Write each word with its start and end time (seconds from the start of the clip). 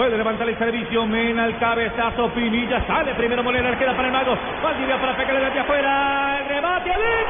Puede 0.00 0.16
levantar 0.16 0.48
el 0.48 0.56
servicio, 0.56 1.06
Mena, 1.06 1.44
el 1.44 1.58
cabezazo, 1.58 2.32
Pinilla, 2.32 2.86
sale 2.86 3.14
primero 3.16 3.42
Molina, 3.42 3.78
queda 3.78 3.94
para 3.94 4.08
el 4.08 4.12
mago, 4.14 4.34
Valdivia 4.62 4.98
para 4.98 5.14
pegarle 5.14 5.44
desde 5.44 5.60
afuera, 5.60 6.38
el 6.48 6.64
adentro. 6.64 7.29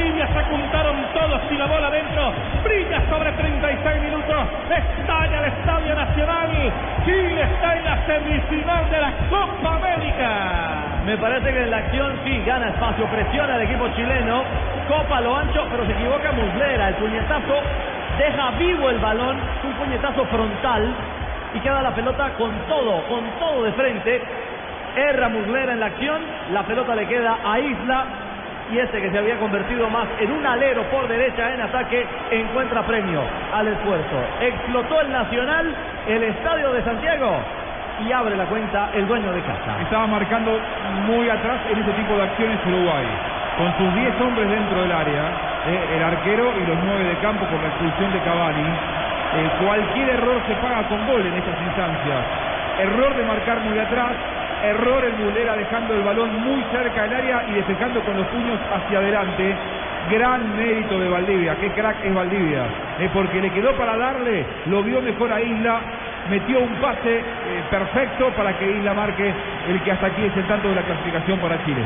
se 0.00 0.44
juntaron 0.44 0.96
todos 1.12 1.40
y 1.50 1.56
la 1.56 1.66
bola 1.66 1.90
dentro, 1.90 2.32
brilla 2.64 3.02
sobre 3.10 3.32
36 3.32 4.00
minutos, 4.02 4.46
estalla 4.70 5.38
el 5.40 5.44
Estadio 5.44 5.94
Nacional, 5.94 6.72
Chile 7.04 7.42
está 7.42 7.76
en 7.76 7.84
la 7.84 8.06
semifinal 8.06 8.90
de 8.90 9.00
la 9.00 9.12
Copa 9.28 9.76
América. 9.76 10.30
Me 11.04 11.16
parece 11.18 11.52
que 11.52 11.62
en 11.62 11.70
la 11.70 11.76
acción 11.78 12.18
sí 12.24 12.42
gana 12.46 12.68
espacio, 12.68 13.04
presiona 13.06 13.54
al 13.54 13.62
equipo 13.62 13.88
chileno, 13.94 14.42
copa 14.88 15.20
lo 15.20 15.36
ancho, 15.36 15.66
pero 15.70 15.84
se 15.84 15.92
equivoca 15.92 16.32
Muslera. 16.32 16.88
El 16.88 16.94
puñetazo 16.94 17.60
deja 18.18 18.50
vivo 18.58 18.90
el 18.90 18.98
balón, 18.98 19.36
un 19.64 19.72
puñetazo 19.74 20.24
frontal. 20.26 20.94
Y 21.54 21.58
queda 21.60 21.82
la 21.82 21.90
pelota 21.90 22.30
con 22.38 22.52
todo, 22.68 23.02
con 23.08 23.24
todo 23.38 23.64
de 23.64 23.72
frente. 23.72 24.22
Erra 24.96 25.28
Muslera 25.28 25.72
en 25.72 25.80
la 25.80 25.86
acción, 25.86 26.20
la 26.52 26.62
pelota 26.62 26.94
le 26.94 27.06
queda 27.06 27.38
a 27.44 27.58
Isla 27.58 28.04
y 28.70 28.78
este 28.78 29.00
que 29.00 29.10
se 29.10 29.18
había 29.18 29.36
convertido 29.38 29.88
más 29.90 30.06
en 30.20 30.30
un 30.30 30.46
alero 30.46 30.84
por 30.90 31.08
derecha 31.08 31.52
en 31.54 31.60
ataque 31.60 32.06
encuentra 32.30 32.82
premio 32.82 33.22
al 33.52 33.68
esfuerzo. 33.68 34.16
Explotó 34.40 35.00
el 35.00 35.10
Nacional, 35.10 35.74
el 36.06 36.22
Estadio 36.22 36.72
de 36.72 36.84
Santiago 36.84 37.38
y 38.06 38.12
abre 38.12 38.36
la 38.36 38.46
cuenta 38.46 38.90
el 38.94 39.06
dueño 39.06 39.32
de 39.32 39.42
casa. 39.42 39.80
Estaba 39.82 40.06
marcando 40.06 40.58
muy 41.06 41.28
atrás 41.28 41.60
en 41.70 41.78
este 41.78 41.92
tipo 41.92 42.14
de 42.14 42.22
acciones 42.22 42.58
Uruguay. 42.66 43.06
Con 43.58 43.76
sus 43.76 43.94
10 43.94 44.20
hombres 44.20 44.48
dentro 44.48 44.82
del 44.82 44.92
área, 44.92 45.24
eh, 45.66 45.96
el 45.96 46.02
arquero 46.02 46.54
y 46.56 46.66
los 46.66 46.78
9 46.84 47.04
de 47.04 47.16
campo 47.18 47.44
con 47.46 47.60
la 47.60 47.68
expulsión 47.68 48.12
de 48.12 48.20
Cavani. 48.20 48.68
Eh, 49.36 49.50
cualquier 49.64 50.08
error 50.10 50.40
se 50.46 50.54
paga 50.54 50.82
con 50.88 51.06
gol 51.06 51.26
en 51.26 51.34
estas 51.34 51.60
instancias. 51.60 52.24
Error 52.78 53.14
de 53.16 53.24
marcar 53.24 53.60
muy 53.60 53.78
atrás, 53.78 54.12
error 54.64 55.04
el 55.04 55.14
Mulera 55.14 55.56
dejando 55.56 55.94
el 55.94 56.02
balón 56.02 56.40
muy 56.40 56.62
cerca 56.72 57.02
del 57.02 57.14
área 57.14 57.44
y 57.48 57.52
despejando 57.54 58.00
con 58.02 58.16
los 58.16 58.26
puños 58.28 58.58
hacia 58.72 58.98
adelante. 58.98 59.54
Gran 60.10 60.56
mérito 60.56 60.98
de 60.98 61.08
Valdivia, 61.08 61.56
qué 61.56 61.70
crack 61.70 62.04
es 62.04 62.14
Valdivia, 62.14 62.64
porque 63.12 63.40
le 63.40 63.50
quedó 63.50 63.72
para 63.76 63.96
darle, 63.96 64.44
lo 64.66 64.82
vio 64.82 65.00
mejor 65.00 65.30
a 65.32 65.40
Isla, 65.40 65.80
metió 66.28 66.60
un 66.60 66.74
pase 66.76 67.18
eh, 67.18 67.22
perfecto 67.70 68.30
para 68.30 68.58
que 68.58 68.70
Isla 68.70 68.94
marque 68.94 69.32
el 69.68 69.80
que 69.82 69.92
hasta 69.92 70.06
aquí 70.06 70.24
es 70.24 70.36
el 70.36 70.46
tanto 70.46 70.68
de 70.68 70.74
la 70.74 70.82
clasificación 70.82 71.38
para 71.38 71.64
Chile. 71.64 71.82